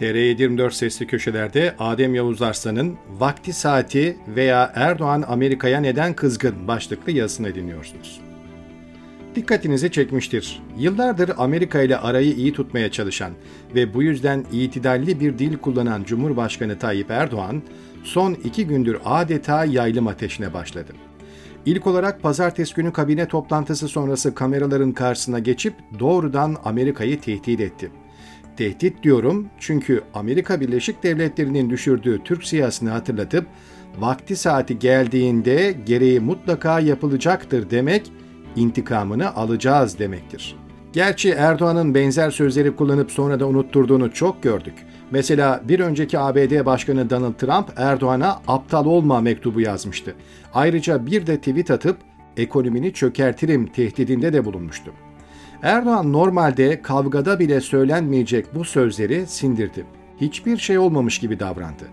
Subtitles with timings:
[0.00, 7.54] TR724 sesli köşelerde Adem Yavuz Arslan'ın Vakti Saati veya Erdoğan Amerika'ya neden kızgın başlıklı yazısını
[7.54, 8.20] dinliyorsunuz.
[9.34, 10.62] Dikkatinizi çekmiştir.
[10.78, 13.32] Yıllardır Amerika ile arayı iyi tutmaya çalışan
[13.74, 17.62] ve bu yüzden itidalli bir dil kullanan Cumhurbaşkanı Tayyip Erdoğan,
[18.04, 20.92] son iki gündür adeta yaylım ateşine başladı.
[21.66, 27.90] İlk olarak pazartesi günü kabine toplantısı sonrası kameraların karşısına geçip doğrudan Amerika'yı tehdit etti.
[28.56, 33.46] Tehdit diyorum çünkü Amerika Birleşik Devletleri'nin düşürdüğü Türk siyasını hatırlatıp
[33.98, 38.12] vakti saati geldiğinde gereği mutlaka yapılacaktır demek
[38.56, 40.56] intikamını alacağız demektir.
[40.92, 44.74] Gerçi Erdoğan'ın benzer sözleri kullanıp sonra da unutturduğunu çok gördük.
[45.10, 50.14] Mesela bir önceki ABD Başkanı Donald Trump Erdoğan'a aptal olma mektubu yazmıştı.
[50.54, 51.96] Ayrıca bir de tweet atıp
[52.36, 54.92] ekonomini çökertirim tehdidinde de bulunmuştu.
[55.62, 59.86] Erdoğan normalde kavgada bile söylenmeyecek bu sözleri sindirdi.
[60.20, 61.84] Hiçbir şey olmamış gibi davrandı.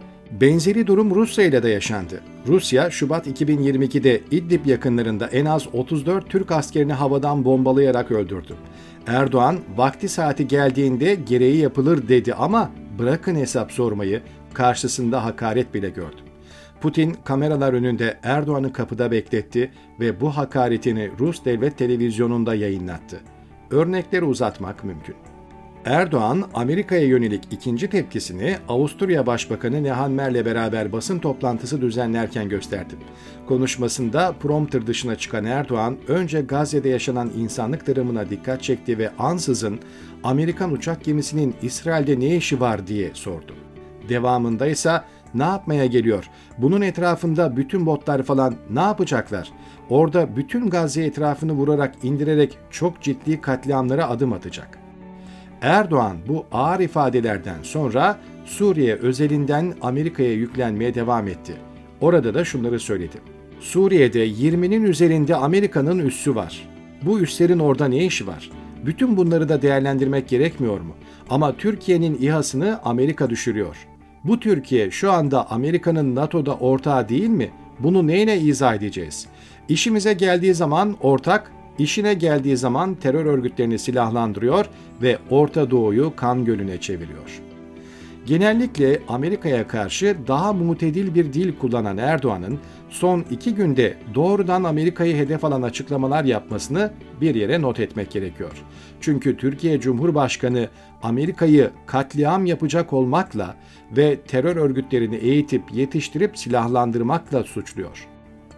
[0.42, 2.22] Benzeri durum Rusya ile de yaşandı.
[2.48, 8.56] Rusya, Şubat 2022'de İdlib yakınlarında en az 34 Türk askerini havadan bombalayarak öldürdü.
[9.08, 14.22] Erdoğan, vakti saati geldiğinde gereği yapılır dedi ama bırakın hesap sormayı,
[14.54, 16.22] karşısında hakaret bile gördü.
[16.82, 23.22] Putin kameralar önünde Erdoğan'ı kapıda bekletti ve bu hakaretini Rus devlet televizyonunda yayınlattı.
[23.72, 25.16] Örnekleri uzatmak mümkün.
[25.86, 32.94] Erdoğan, Amerika'ya yönelik ikinci tepkisini Avusturya Başbakanı Nehammer'le beraber basın toplantısı düzenlerken gösterdi.
[33.48, 39.80] Konuşmasında prompter dışına çıkan Erdoğan, önce Gazze'de yaşanan insanlık dramına dikkat çekti ve ansızın
[40.24, 43.56] Amerikan uçak gemisinin İsrail'de ne işi var diye sordu.
[44.10, 45.02] Devamında ise
[45.34, 46.30] ne yapmaya geliyor?
[46.58, 49.52] Bunun etrafında bütün botlar falan ne yapacaklar?
[49.92, 54.80] Orada bütün Gazze etrafını vurarak indirerek çok ciddi katliamlara adım atacak.
[55.62, 61.54] Erdoğan bu ağır ifadelerden sonra Suriye özelinden Amerika'ya yüklenmeye devam etti.
[62.02, 63.18] Orada da şunları söyledi.
[63.60, 66.68] Suriye'de 20'nin üzerinde Amerika'nın üssü var.
[67.06, 68.50] Bu üslerin orada ne işi var?
[68.86, 70.96] Bütün bunları da değerlendirmek gerekmiyor mu?
[71.30, 73.88] Ama Türkiye'nin İHA'sını Amerika düşürüyor.
[74.24, 77.52] Bu Türkiye şu anda Amerika'nın NATO'da ortağı değil mi?
[77.84, 79.28] Bunu neyle izah edeceğiz?
[79.70, 84.66] İşimize geldiği zaman ortak, işine geldiği zaman terör örgütlerini silahlandırıyor
[85.02, 87.51] ve Orta Doğu'yu kan gölüne çeviriyor.
[88.26, 92.60] Genellikle Amerika'ya karşı daha mutedil bir dil kullanan Erdoğan'ın
[92.90, 98.52] son iki günde doğrudan Amerika'yı hedef alan açıklamalar yapmasını bir yere not etmek gerekiyor.
[99.02, 100.70] Çünkü Türkiye Cumhurbaşkanı
[101.04, 103.56] Amerika'yı katliam yapacak olmakla
[103.98, 108.11] ve terör örgütlerini eğitip yetiştirip silahlandırmakla suçluyor.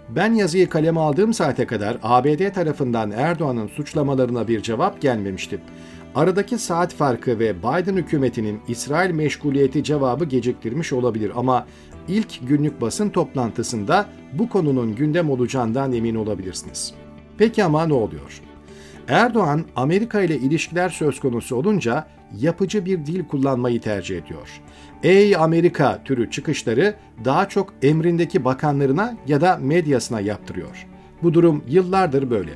[0.09, 5.59] Ben yazıyı kaleme aldığım saate kadar ABD tarafından Erdoğan'ın suçlamalarına bir cevap gelmemişti.
[6.15, 11.65] Aradaki saat farkı ve Biden hükümetinin İsrail meşguliyeti cevabı geciktirmiş olabilir ama
[12.07, 16.93] ilk günlük basın toplantısında bu konunun gündem olacağından emin olabilirsiniz.
[17.37, 18.41] Peki ama ne oluyor?
[19.07, 22.07] Erdoğan Amerika ile ilişkiler söz konusu olunca
[22.39, 24.61] yapıcı bir dil kullanmayı tercih ediyor.
[25.03, 26.95] Ey Amerika türü çıkışları
[27.25, 30.87] daha çok emrindeki bakanlarına ya da medyasına yaptırıyor.
[31.23, 32.51] Bu durum yıllardır böyle.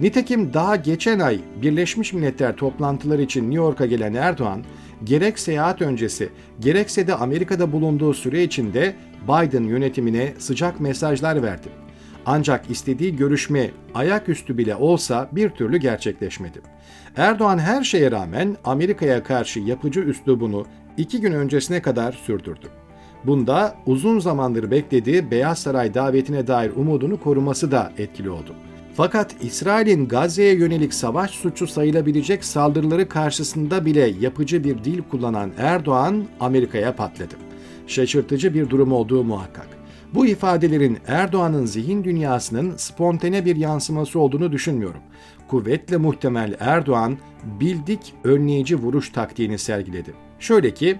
[0.00, 4.64] Nitekim daha geçen ay Birleşmiş Milletler toplantıları için New York'a gelen Erdoğan,
[5.04, 6.28] gerek seyahat öncesi
[6.60, 8.94] gerekse de Amerika'da bulunduğu süre içinde
[9.24, 11.83] Biden yönetimine sıcak mesajlar verdi.
[12.26, 16.60] Ancak istediği görüşme ayaküstü bile olsa bir türlü gerçekleşmedi.
[17.16, 22.66] Erdoğan her şeye rağmen Amerika'ya karşı yapıcı üslubunu iki gün öncesine kadar sürdürdü.
[23.24, 28.54] Bunda uzun zamandır beklediği Beyaz Saray davetine dair umudunu koruması da etkili oldu.
[28.96, 36.24] Fakat İsrail'in Gazze'ye yönelik savaş suçu sayılabilecek saldırıları karşısında bile yapıcı bir dil kullanan Erdoğan
[36.40, 37.34] Amerika'ya patladı.
[37.86, 39.73] Şaşırtıcı bir durum olduğu muhakkak.
[40.14, 45.00] Bu ifadelerin Erdoğan'ın zihin dünyasının spontane bir yansıması olduğunu düşünmüyorum.
[45.48, 47.18] Kuvvetle muhtemel Erdoğan
[47.60, 50.14] bildik önleyici vuruş taktiğini sergiledi.
[50.38, 50.98] Şöyle ki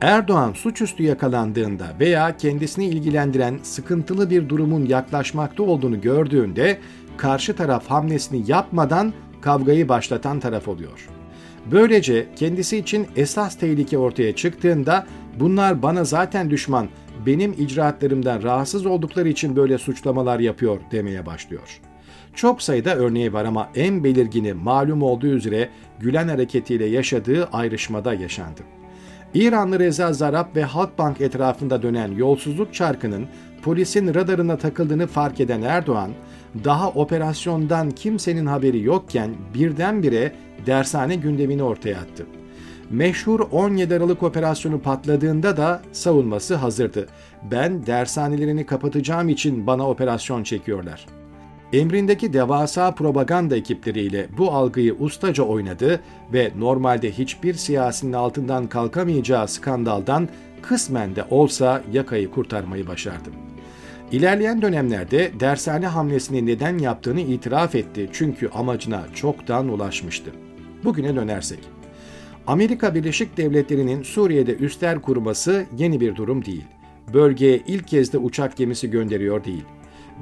[0.00, 6.78] Erdoğan suçüstü yakalandığında veya kendisini ilgilendiren sıkıntılı bir durumun yaklaşmakta olduğunu gördüğünde
[7.16, 11.08] karşı taraf hamlesini yapmadan kavgayı başlatan taraf oluyor.
[11.72, 15.06] Böylece kendisi için esas tehlike ortaya çıktığında
[15.40, 16.88] bunlar bana zaten düşman,
[17.26, 21.80] benim icraatlarımdan rahatsız oldukları için böyle suçlamalar yapıyor demeye başlıyor.
[22.34, 25.68] Çok sayıda örneği var ama en belirgini malum olduğu üzere
[26.00, 28.60] Gülen hareketiyle yaşadığı ayrışmada yaşandı.
[29.34, 33.26] İranlı Reza Zarap ve Halkbank etrafında dönen yolsuzluk çarkının
[33.62, 36.10] polisin radarına takıldığını fark eden Erdoğan,
[36.64, 40.32] daha operasyondan kimsenin haberi yokken birdenbire
[40.66, 42.26] dershane gündemini ortaya attı.
[42.90, 47.08] Meşhur 17 Aralık operasyonu patladığında da savunması hazırdı.
[47.50, 51.06] Ben dershanelerini kapatacağım için bana operasyon çekiyorlar.
[51.72, 56.00] Emrindeki devasa propaganda ekipleriyle bu algıyı ustaca oynadı
[56.32, 60.28] ve normalde hiçbir siyasinin altından kalkamayacağı skandaldan
[60.62, 63.28] kısmen de olsa yakayı kurtarmayı başardı.
[64.12, 70.30] İlerleyen dönemlerde dershane hamlesini neden yaptığını itiraf etti çünkü amacına çoktan ulaşmıştı.
[70.84, 71.77] Bugüne dönersek.
[72.48, 76.64] Amerika Birleşik Devletleri'nin Suriye'de üster kurması yeni bir durum değil.
[77.14, 79.64] Bölgeye ilk kez de uçak gemisi gönderiyor değil.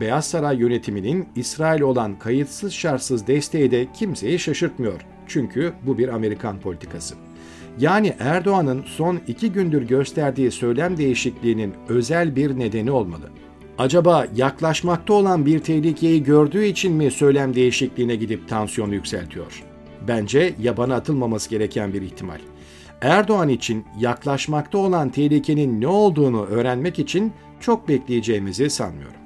[0.00, 5.00] Beyaz Saray yönetiminin İsrail olan kayıtsız şartsız desteği de kimseyi şaşırtmıyor.
[5.26, 7.14] Çünkü bu bir Amerikan politikası.
[7.78, 13.30] Yani Erdoğan'ın son iki gündür gösterdiği söylem değişikliğinin özel bir nedeni olmalı.
[13.78, 19.75] Acaba yaklaşmakta olan bir tehlikeyi gördüğü için mi söylem değişikliğine gidip tansiyonu yükseltiyor?
[20.08, 22.38] Bence yabana atılmaması gereken bir ihtimal.
[23.00, 29.25] Erdoğan için yaklaşmakta olan tehlikenin ne olduğunu öğrenmek için çok bekleyeceğimizi sanmıyorum.